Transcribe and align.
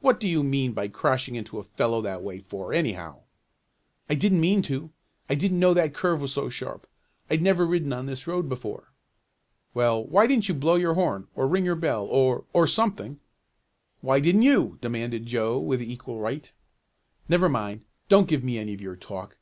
"What 0.00 0.18
do 0.18 0.26
you 0.26 0.42
mean 0.42 0.72
by 0.72 0.88
crashing 0.88 1.36
into 1.36 1.60
a 1.60 1.62
fellow 1.62 2.00
that 2.00 2.24
way 2.24 2.40
for, 2.40 2.72
anyhow?" 2.72 3.20
"I 4.08 4.16
didn't 4.16 4.40
mean 4.40 4.62
to. 4.62 4.90
I 5.28 5.36
didn't 5.36 5.60
know 5.60 5.74
that 5.74 5.94
curve 5.94 6.20
was 6.22 6.32
so 6.32 6.48
sharp. 6.50 6.88
I'd 7.30 7.40
never 7.40 7.64
ridden 7.64 7.92
on 7.92 8.06
this 8.06 8.26
road 8.26 8.48
before." 8.48 8.90
"Well, 9.72 10.02
why 10.04 10.26
didn't 10.26 10.48
you 10.48 10.56
blow 10.56 10.74
your 10.74 10.94
horn 10.94 11.28
or 11.36 11.46
ring 11.46 11.64
your 11.64 11.76
bell 11.76 12.06
or 12.06 12.42
or 12.52 12.66
something?" 12.66 13.20
"Why 14.00 14.18
didn't 14.18 14.42
you?" 14.42 14.76
demanded 14.82 15.26
Joe 15.26 15.60
with 15.60 15.80
equal 15.80 16.18
right. 16.18 16.52
"Never 17.28 17.48
mind. 17.48 17.82
Don't 18.08 18.26
give 18.26 18.42
me 18.42 18.58
any 18.58 18.74
of 18.74 18.80
your 18.80 18.96
talk. 18.96 19.36